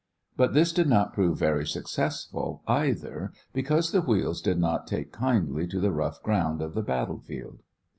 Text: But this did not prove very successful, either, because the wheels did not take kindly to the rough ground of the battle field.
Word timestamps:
But 0.35 0.55
this 0.55 0.71
did 0.73 0.89
not 0.89 1.13
prove 1.13 1.37
very 1.37 1.67
successful, 1.67 2.63
either, 2.67 3.31
because 3.53 3.91
the 3.91 4.01
wheels 4.01 4.41
did 4.41 4.57
not 4.57 4.87
take 4.87 5.11
kindly 5.11 5.67
to 5.67 5.79
the 5.79 5.91
rough 5.91 6.23
ground 6.23 6.59
of 6.59 6.73
the 6.73 6.81
battle 6.81 7.19
field. 7.19 7.61